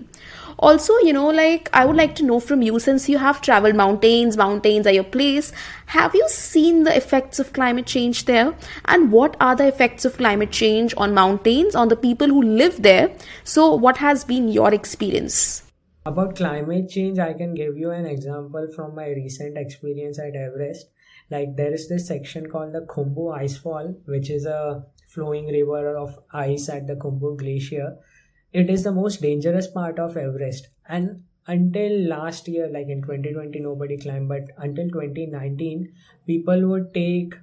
[0.61, 3.75] also you know like i would like to know from you since you have traveled
[3.75, 5.51] mountains mountains are your place
[5.91, 8.55] have you seen the effects of climate change there?
[8.85, 12.81] And what are the effects of climate change on mountains on the people who live
[12.81, 13.11] there?
[13.43, 15.63] So what has been your experience?
[16.05, 20.87] About climate change i can give you an example from my recent experience at everest.
[21.29, 26.17] Like there is this section called the khumbu icefall which is a flowing river of
[26.31, 27.97] ice at the khumbu glacier
[28.53, 30.67] it is the most dangerous part of Everest.
[30.87, 35.91] And until last year, like in 2020, nobody climbed, but until 2019,
[36.27, 37.35] people would take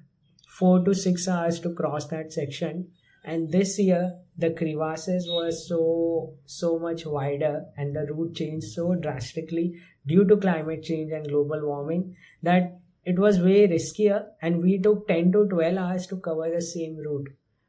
[0.47, 2.89] four to six hours to cross that section.
[3.25, 8.95] And this year, the crevasses were so so much wider, and the route changed so
[8.95, 9.75] drastically
[10.07, 14.27] due to climate change and global warming that it was way riskier.
[14.41, 17.29] And we took 10 to 12 hours to cover the same route,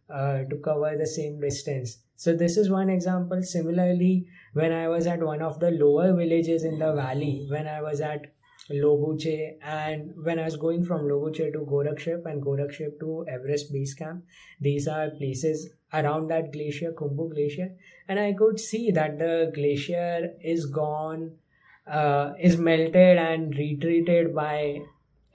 [0.09, 3.41] uh, to cover the same distance so this is one example.
[3.41, 7.81] Similarly, when I was at one of the lower villages in the valley, when I
[7.81, 8.33] was at
[8.69, 13.93] Lobuche and when I was going from Lobuche to Gorakshep and Gorakshep to Everest Base
[13.93, 14.25] Camp,
[14.59, 17.69] these are places around that glacier, Khumbu Glacier,
[18.09, 21.37] and I could see that the glacier is gone,
[21.87, 24.81] uh, is melted and retreated by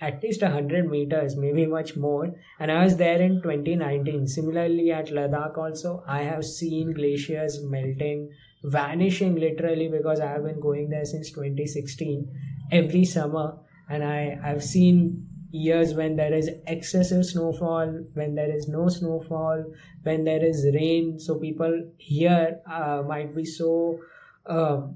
[0.04, 2.34] at least 100 meters, maybe much more.
[2.60, 4.26] And I was there in 2019.
[4.26, 8.30] Similarly, at Ladakh, also, I have seen glaciers melting,
[8.62, 12.28] vanishing literally because I have been going there since 2016
[12.70, 13.56] every summer.
[13.88, 19.64] And I, I've seen years when there is excessive snowfall, when there is no snowfall,
[20.02, 21.18] when there is rain.
[21.18, 24.00] So people here uh, might be so.
[24.44, 24.88] Uh,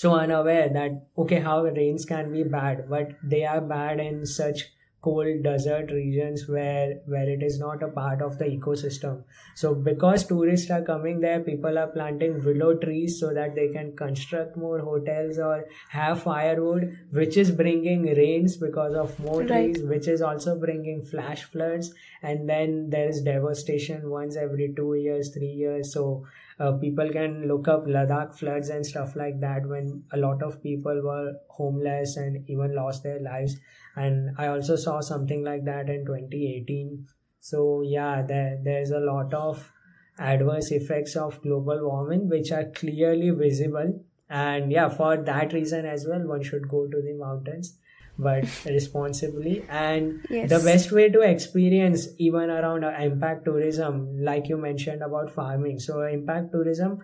[0.00, 4.68] so unaware that okay how rains can be bad but they are bad in such
[5.02, 9.22] cold desert regions where where it is not a part of the ecosystem.
[9.54, 13.96] So because tourists are coming there people are planting willow trees so that they can
[13.96, 19.74] construct more hotels or have firewood which is bringing rains because of more right.
[19.74, 21.92] trees which is also bringing flash floods.
[22.22, 25.92] And then there is devastation once every 2 years 3 years.
[25.94, 26.26] So
[26.60, 30.62] uh, people can look up Ladakh floods and stuff like that when a lot of
[30.62, 33.56] people were homeless and even lost their lives.
[33.96, 37.06] And I also saw something like that in 2018.
[37.40, 39.72] So yeah, there there's a lot of
[40.18, 44.04] adverse effects of global warming which are clearly visible.
[44.28, 47.78] And yeah, for that reason as well, one should go to the mountains
[48.22, 49.64] but responsibly.
[49.68, 50.50] And yes.
[50.50, 55.78] the best way to experience even around uh, impact tourism like you mentioned about farming.
[55.78, 56.98] So impact tourism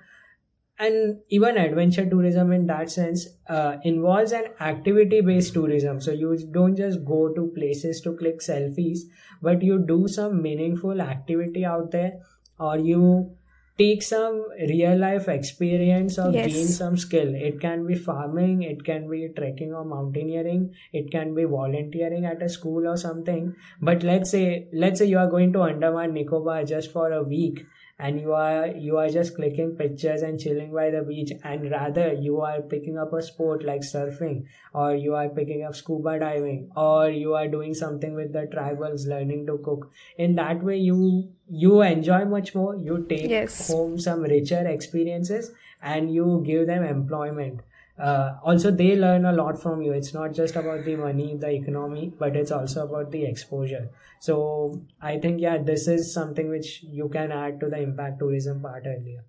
[0.79, 6.01] and even adventure tourism in that sense uh, involves an activity based tourism.
[6.01, 9.01] So you don't just go to places to click selfies
[9.43, 12.15] but you do some meaningful activity out there
[12.59, 13.36] or you
[13.79, 16.53] take some real life experience or yes.
[16.53, 17.35] gain some skill.
[17.35, 22.43] It can be farming it can be trekking or mountaineering it can be volunteering at
[22.43, 23.55] a school or something.
[23.81, 27.67] But let's say let's say you are going to andaman nicobar just for a week
[27.99, 32.13] and you are you are just clicking pictures and chilling by the beach and rather
[32.13, 36.71] you are picking up a sport like surfing or you are picking up scuba diving
[36.77, 41.29] or you are doing something with the tribals learning to cook in that way you
[41.49, 43.69] you enjoy much more you take yes.
[43.69, 47.61] home some richer experiences and you give them employment
[47.99, 49.93] uh, also they learn a lot from you.
[49.93, 53.89] It's not just about the money the economy but it's also about the exposure.
[54.21, 58.61] So i think yeah this is something which you can add to the impact tourism
[58.61, 59.25] part earlier.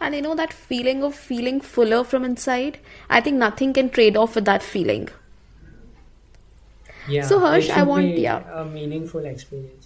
[0.00, 2.78] And you know that feeling of feeling fuller from inside
[3.10, 5.08] i think nothing can trade off with that feeling.
[7.08, 8.60] Yeah so harsh i want yeah.
[8.60, 9.85] a meaningful experience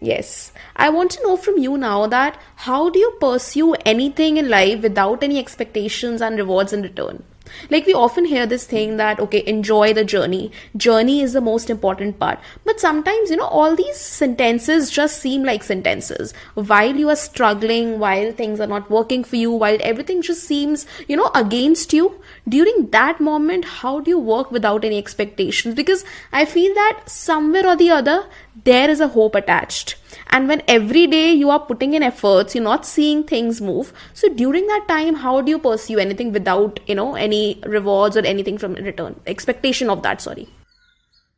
[0.00, 0.52] Yes.
[0.74, 4.82] I want to know from you now that how do you pursue anything in life
[4.82, 7.22] without any expectations and rewards in return?
[7.70, 10.50] Like we often hear this thing that, okay, enjoy the journey.
[10.76, 12.38] Journey is the most important part.
[12.64, 16.34] But sometimes, you know, all these sentences just seem like sentences.
[16.54, 20.86] While you are struggling, while things are not working for you, while everything just seems,
[21.08, 25.74] you know, against you, during that moment, how do you work without any expectations?
[25.74, 28.26] Because I feel that somewhere or the other,
[28.64, 29.96] there is a hope attached.
[30.30, 34.28] And when every day you are putting in efforts you're not seeing things move so
[34.28, 38.58] during that time how do you pursue anything without you know any rewards or anything
[38.58, 39.20] from return?
[39.26, 40.48] Expectation of that sorry.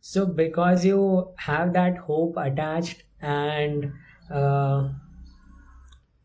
[0.00, 3.92] So because you have that hope attached and
[4.30, 4.88] uh,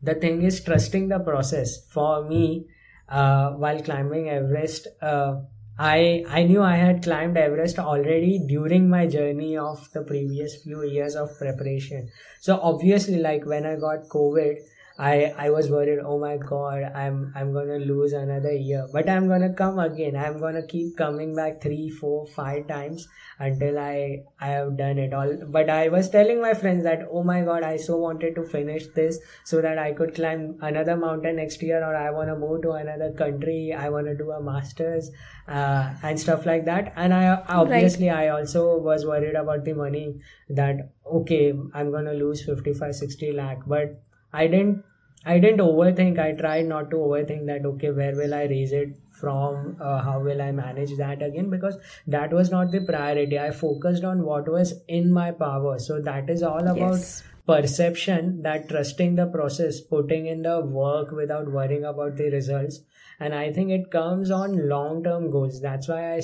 [0.02, 1.84] the thing is trusting the process.
[1.86, 2.66] For me
[3.08, 5.40] uh, while climbing everest uh,
[5.78, 10.84] I I knew I had climbed Everest already during my journey of the previous few
[10.84, 12.10] years of preparation.
[12.40, 14.58] So obviously, like when I got COVID,
[14.96, 15.98] I I was worried.
[15.98, 20.14] Oh my God, I'm I'm gonna lose another year, but I'm gonna come again.
[20.16, 23.08] I'm gonna keep coming back three, four, five times
[23.40, 25.36] until I I have done it all.
[25.48, 28.86] But I was telling my friends that oh my God, I so wanted to finish
[28.94, 32.72] this so that I could climb another mountain next year, or I wanna move to
[32.72, 33.74] another country.
[33.76, 35.10] I wanna do a masters
[35.48, 36.92] uh, and stuff like that.
[36.94, 38.26] And I obviously right.
[38.26, 40.20] I also was worried about the money
[40.50, 44.00] that okay, I'm gonna lose 55, 60 lakh, but
[44.42, 44.84] I didn't
[45.26, 46.18] I didn't overthink.
[46.18, 49.76] I tried not to overthink that okay, where will I raise it from?
[49.80, 51.48] Uh, how will I manage that again?
[51.50, 53.38] Because that was not the priority.
[53.38, 55.78] I focused on what was in my power.
[55.78, 57.22] So that is all about yes.
[57.46, 62.80] perception, that trusting the process, putting in the work without worrying about the results.
[63.18, 65.62] And I think it comes on long term goals.
[65.62, 66.20] That's why I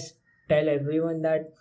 [0.49, 1.55] tell everyone that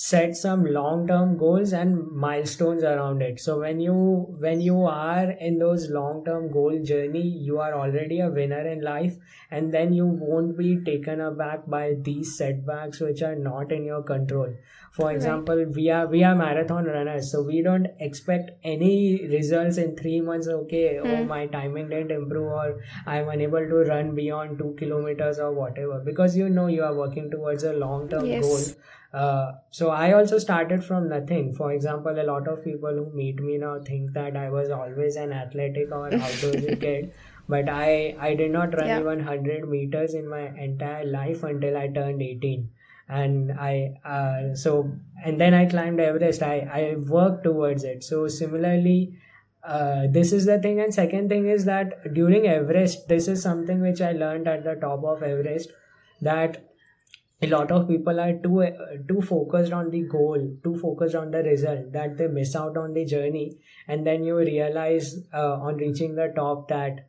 [0.00, 3.40] set some long term goals and milestones around it.
[3.40, 3.94] So when you
[4.38, 8.80] when you are in those long term goal journey you are already a winner in
[8.80, 9.16] life
[9.50, 14.04] and then you won't be taken aback by these setbacks which are not in your
[14.04, 14.54] control
[14.92, 15.74] for example right.
[15.74, 20.48] we are we are marathon runners so we don't expect any results in 3 months
[20.48, 21.06] okay mm.
[21.06, 21.28] oh hmm.
[21.28, 26.36] my timing didn't improve or i'm unable to run beyond 2 kilometers or whatever because
[26.36, 28.42] you know you are working towards a long term yes.
[28.42, 28.82] goal
[29.12, 31.54] uh, so I also started from nothing.
[31.54, 35.16] For example, a lot of people who meet me now think that I was always
[35.16, 37.12] an athletic or outdoorsy kid,
[37.48, 39.00] but I I did not run yeah.
[39.00, 42.68] even hundred meters in my entire life until I turned eighteen,
[43.08, 44.92] and I uh, so
[45.24, 46.42] and then I climbed Everest.
[46.42, 48.04] I I worked towards it.
[48.04, 49.18] So similarly.
[49.64, 53.80] Uh, this is the thing and second thing is that during everest this is something
[53.80, 55.72] which i learned at the top of everest
[56.22, 56.68] that
[57.40, 58.64] a lot of people are too
[59.08, 62.92] too focused on the goal too focused on the result that they miss out on
[62.94, 63.56] the journey
[63.86, 67.06] and then you realize uh, on reaching the top that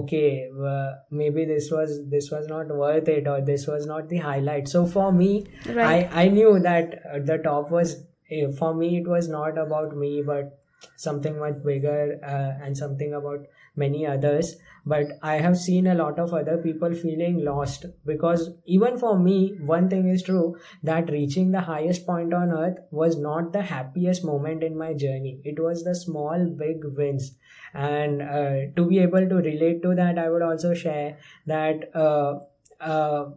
[0.00, 4.18] okay uh, maybe this was this was not worth it or this was not the
[4.18, 6.08] highlight so for me right.
[6.14, 7.96] i i knew that uh, the top was
[8.30, 10.61] eh, for me it was not about me but
[10.96, 14.56] something much bigger uh, and something about many others.
[14.84, 19.56] But i have seen a lot of other people feeling lost because even for me
[19.72, 24.24] one thing is true that reaching the highest point on earth was not the happiest
[24.24, 25.40] moment in my journey.
[25.44, 27.32] It was the small big wins.
[27.74, 31.16] And uh, to be able to relate to that i would also share
[31.46, 32.40] that uh,
[32.80, 33.30] uh,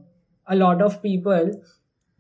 [0.48, 1.52] a lot of people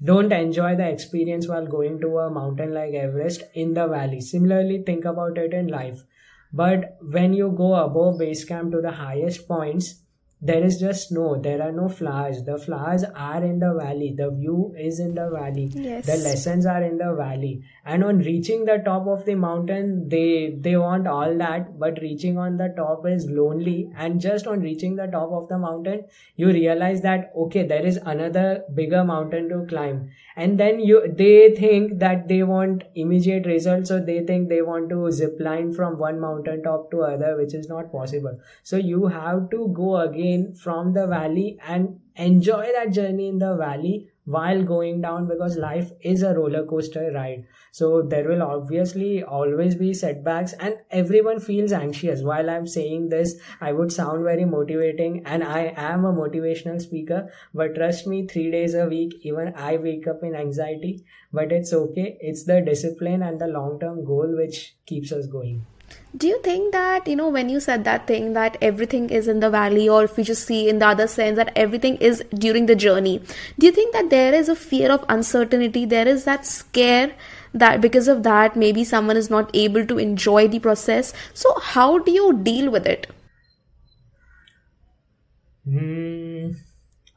[0.04, 4.22] don't enjoy the experience while going to a mountain like Everest in the valley.
[4.22, 6.04] Similarly, think about it in life.
[6.52, 10.05] But when you go above base camp to the highest points,
[10.42, 12.44] there is just snow there are no flowers.
[12.44, 14.14] The flowers are in the valley.
[14.16, 15.72] The view is in the valley.
[15.74, 16.06] Yes.
[16.06, 17.64] the lessons are in the valley.
[17.86, 22.38] And on reaching the top of the mountain they they want all that but reaching
[22.38, 23.90] on the top is lonely.
[23.96, 26.04] And just on reaching the top of the mountain
[26.36, 30.10] you realize that okay there is another bigger mountain to climb.
[30.36, 34.90] And then you they think that they want immediate results so they think they want
[34.90, 38.38] to zip line from one mountain top to other which is not possible.
[38.64, 40.25] So you have to go again
[40.64, 45.92] from the valley and enjoy that journey in the valley while going down because life
[46.02, 47.46] is a roller coaster ride.
[47.72, 52.24] So there will obviously always be setbacks and everyone feels anxious.
[52.24, 57.30] While i'm saying this i would sound very motivating and i am a motivational speaker
[57.54, 61.74] but trust me 3 days a week even i wake up in anxiety but it's
[61.74, 62.18] okay.
[62.20, 65.66] It's the discipline and the long term goal which keeps us going
[66.18, 69.40] do you think that you know when you said that thing that everything is in
[69.40, 72.68] the valley or if we just see in the other sense that everything is during
[72.68, 73.18] the journey
[73.60, 77.12] do you think that there is a fear of uncertainty there is that scare
[77.54, 81.98] that because of that maybe someone is not able to enjoy the process so how
[81.98, 83.08] do you deal with it
[85.66, 86.52] Hmm.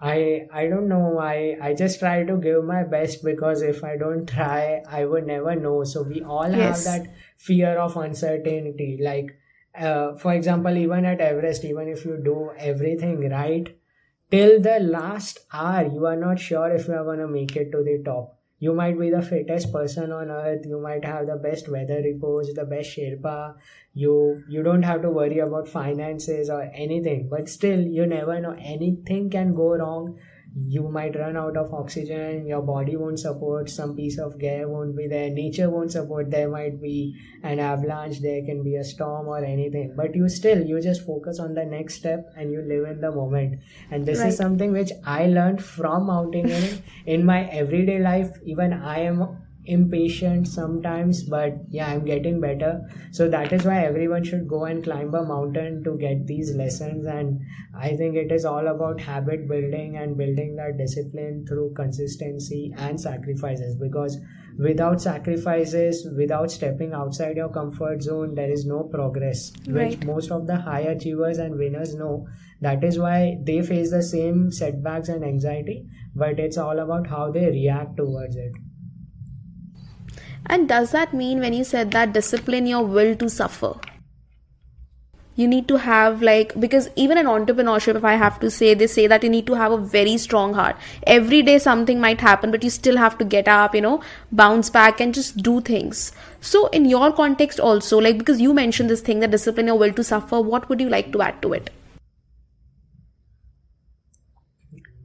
[0.01, 1.18] I I don't know.
[1.18, 5.26] I I just try to give my best because if I don't try, I would
[5.26, 5.84] never know.
[5.84, 6.86] So we all yes.
[6.86, 8.99] have that fear of uncertainty.
[9.03, 9.39] Like,
[9.74, 13.68] uh, for example, even at Everest, even if you do everything right,
[14.30, 17.82] till the last hour, you are not sure if you are gonna make it to
[17.82, 18.34] the top.
[18.61, 20.64] you might be the fittest person on earth.
[20.66, 23.55] You might have the best weather reports the best sherpa.
[23.95, 24.14] You
[24.49, 27.28] you don't have to worry about finances or anything.
[27.34, 28.57] But still you never know.
[28.59, 30.18] Anything can go wrong
[30.57, 34.96] you might run out of oxygen your body won't support some piece of gear won't
[34.96, 39.28] be there nature won't support there might be an avalanche there can be a storm
[39.28, 39.94] or anything.
[39.96, 43.12] But you still you just focus on the next step and you live in the
[43.12, 43.61] moment.
[43.90, 44.28] And this right.
[44.28, 48.30] is something which i learned from mountaineering in my everyday life.
[48.44, 49.38] Even i am
[49.69, 52.81] impatient sometimes but yeah i'm getting better.
[53.12, 57.07] So that is why everyone should go and climb a mountain to get these lessons.
[57.07, 57.41] And
[57.77, 63.01] i think it is all about habit building and building that discipline through consistency and
[63.01, 63.77] sacrifices.
[63.77, 64.19] Because
[64.59, 69.91] without sacrifices without stepping outside your comfort zone there is no progress right.
[69.91, 72.27] which most of the high achievers and winners know.
[72.61, 77.31] That is why they face the same setbacks and anxiety but it's all about how
[77.31, 78.53] they react towards it
[80.49, 83.74] and does that mean when you said that discipline your will to suffer?
[85.36, 88.88] You need to have like because even in entrepreneurship, if I have to say, they
[88.88, 90.74] say that you need to have a very strong heart.
[91.07, 94.68] Every day something might happen, but you still have to get up, you know, bounce
[94.68, 96.11] back and just do things.
[96.40, 99.92] So in your context also, like because you mentioned this thing that discipline your will
[99.92, 101.70] to suffer, what would you like to add to it?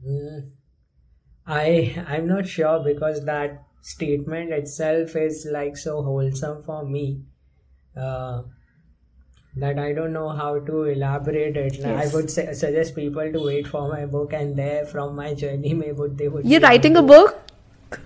[0.04, 0.50] Mm,
[1.46, 7.20] I I'm not sure because that statement itself is like so wholesome for me
[7.94, 8.42] uh,
[9.56, 11.76] that I don't know how to elaborate it.
[11.76, 12.12] Yes.
[12.12, 15.74] I would say, suggest people to wait for my book, and there from my journey,
[15.74, 16.46] maybe they would.
[16.46, 17.38] You're writing a book.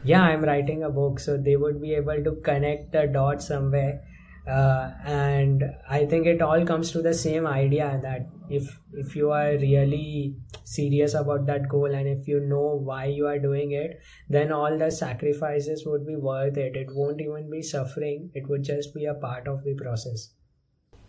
[0.05, 4.03] Yeah, I'm writing a book, so they would be able to connect the dots somewhere
[4.49, 9.31] uh, and i think it all comes to the same idea that if if you
[9.31, 10.35] are really
[10.65, 14.79] serious about that goal and if you know why you are doing it then all
[14.79, 19.05] the sacrifices would be worth it it won't even be suffering it would just be
[19.05, 20.31] a part of the process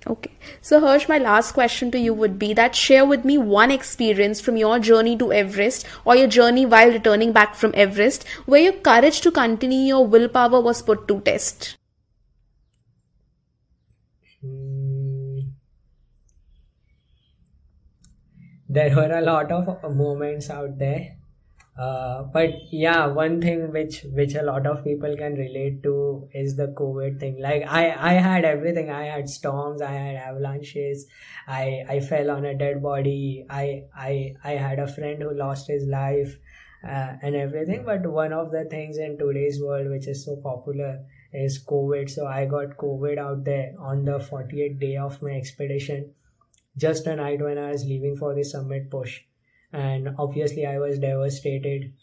[0.08, 0.32] Okay.
[0.62, 4.40] So, Harsh, my last question to you would be that share with me one experience
[4.40, 8.74] from your journey to Everest or your journey while returning back from Everest where your
[8.74, 11.79] courage to continue your willpower was put to test.
[18.68, 21.16] There were a lot of moments out there.
[21.78, 26.56] Uh, but yeah one thing which which a lot of people can relate to is
[26.58, 27.40] the covid thing.
[27.42, 28.90] Like i i had everything.
[28.92, 31.08] I had storms i had avalanches.
[31.48, 33.46] I i fell on a dead body.
[33.50, 36.38] I i i had a friend who lost his life
[36.84, 37.86] uh, and everything.
[37.86, 41.00] But one of the things in today's world which is so popular
[41.34, 46.14] is covid so i got covid out there on the 48th day of my expedition
[46.80, 49.22] just a night when I was leaving for the summit push.
[49.72, 51.94] And obviously, I was devastated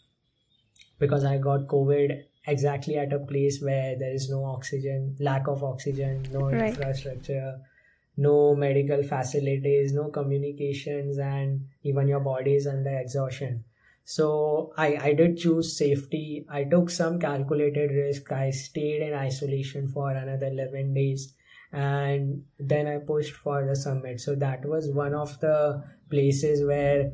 [0.99, 5.63] because I got COVID exactly at a place where there is no oxygen, lack of
[5.63, 6.69] oxygen, no right.
[6.69, 7.59] infrastructure,
[8.15, 13.65] no medical facilities, no communications, and even your body is under exhaustion.
[14.09, 16.45] So I, I did choose safety.
[16.49, 18.31] I took some calculated risk.
[18.31, 21.33] I stayed in isolation for another 11 days
[21.73, 24.21] and then I pushed for the summit.
[24.21, 27.11] So that was one of the places where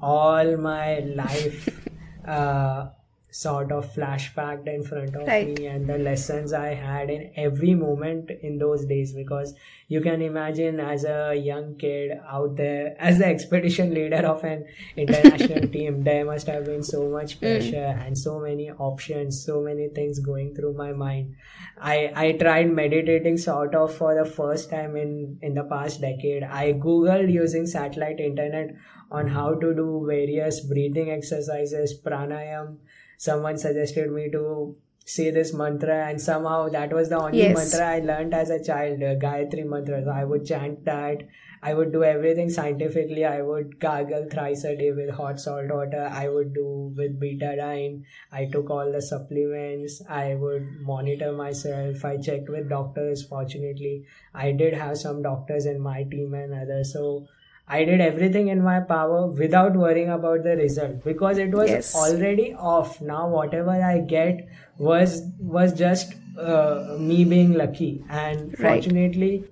[0.00, 1.78] all my life
[2.26, 2.86] uh,
[3.32, 5.58] sort of flashbacked in front of right.
[5.58, 9.54] me and the lessons I had in every moment in those days because
[9.88, 14.66] you can imagine as a young kid out there as the expedition leader of an
[14.98, 17.40] international team there must have been so much mm.
[17.40, 18.06] pressure mm.
[18.06, 21.34] and so many options so many things going through my mind
[21.80, 26.42] I I tried meditating sort of for the first time in in the past decade
[26.42, 28.74] I googled using satellite internet
[29.10, 32.76] on how to do various breathing exercises pranayam
[33.22, 37.56] someone suggested me to say this mantra and somehow that was the only yes.
[37.56, 40.02] mantra I learned as a child, uh, Gayatri mantra.
[40.04, 41.22] So I would chant that.
[41.62, 43.24] I would do everything scientifically.
[43.24, 46.08] I would gargle thrice a day with hot salt water.
[46.10, 48.02] I would do with betadine.
[48.32, 50.02] I took all the supplements.
[50.08, 52.04] I would monitor myself.
[52.04, 53.24] I checked with doctors.
[53.24, 54.04] Fortunately,
[54.34, 56.92] I did have some doctors in my team and others.
[56.92, 57.26] So
[57.68, 61.94] I did everything in my power without worrying about the result because it was yes.
[61.94, 63.00] already off.
[63.00, 64.48] Now whatever I get
[64.78, 68.82] was was just uh, me being lucky, and right.
[68.82, 69.44] fortunately,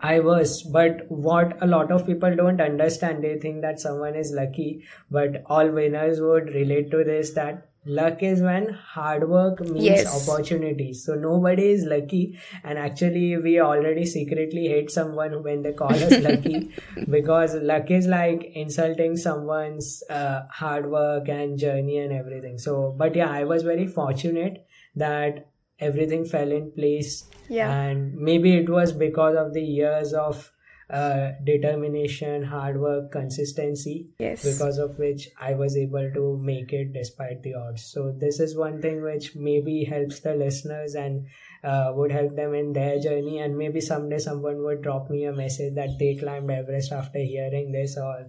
[0.00, 0.62] I was.
[0.62, 5.42] But what a lot of people don't understand, they think that someone is lucky, but
[5.46, 10.28] all winners would relate to this that luck is when hard work meets Yes.
[10.28, 15.92] opportunity so nobody is lucky and actually we already secretly hate someone when they call
[15.92, 16.70] us lucky
[17.10, 23.14] because luck is like insulting someone's uh, hard work and journey and everything so but
[23.14, 24.66] yeah i was very fortunate
[24.96, 25.46] that
[25.78, 27.70] everything fell in place Yeah.
[27.70, 30.50] and maybe it was because of the years of
[30.90, 34.42] uh, determination hard work consistency Yes.
[34.44, 37.84] because of which I was able to make it despite the odds.
[37.84, 41.26] So this is one thing which maybe helps the listeners and
[41.62, 43.38] uh, would help them in their journey.
[43.38, 47.72] And maybe someday someone would drop me a message that they climbed Everest after hearing
[47.72, 48.26] this or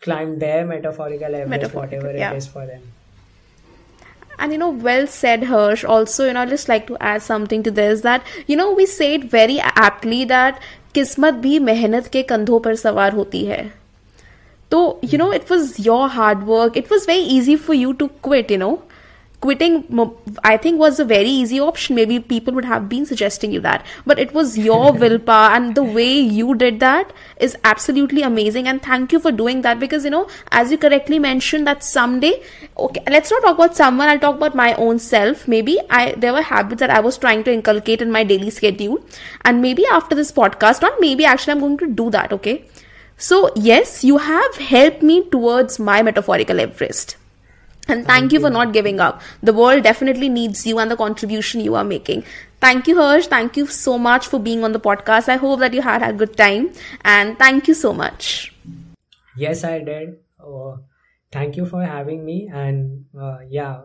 [0.00, 2.32] climbed their metaphorical Everest, Metaphorical, whatever yeah.
[2.32, 2.82] it is for them
[4.38, 7.62] and you know well said Harsh also you know i just like to add something
[7.62, 10.60] to this that you know we say it very aptly that
[10.98, 13.60] kismat bhi mehnat ke kandho par sawar hoti hai.
[14.72, 16.76] So you know it was your hard work.
[16.76, 18.82] It was very easy for you to quit you know
[19.40, 19.74] quitting
[20.42, 21.94] i think was a very easy option.
[21.96, 23.84] Maybe people would have been suggesting you that.
[24.06, 28.66] But it was your willpower and the way you did that is absolutely amazing.
[28.68, 32.32] And thank you for doing that because you know as you correctly mentioned that someday
[32.76, 34.08] okay let's not talk about someone.
[34.08, 35.46] I'll talk about my own self.
[35.46, 38.98] Maybe i there were habits that i was trying to inculcate in my daily schedule.
[39.44, 42.64] And maybe after this podcast not maybe actually i'm going to do that okay?
[43.16, 47.17] So yes you have helped me towards my metaphorical everest
[47.88, 49.20] and thank you for not giving up.
[49.42, 52.24] The world definitely needs you and the contribution you are making.
[52.60, 53.26] Thank you, Harsh.
[53.26, 55.28] Thank you so much for being on the podcast.
[55.28, 56.72] I hope that you had a good time.
[57.02, 58.52] And thank you so much.
[59.36, 60.16] Yes, I did.
[60.40, 60.78] Uh,
[61.30, 62.50] thank you for having me.
[62.52, 63.76] And uh, yeah,